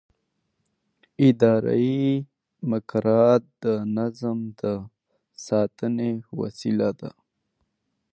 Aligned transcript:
اداري 1.27 1.97
مقررات 2.69 3.43
د 3.63 3.65
نظم 3.97 4.37
د 4.61 4.61
ساتنې 5.45 6.11
وسیله 6.39 6.89
ده. 6.99 7.11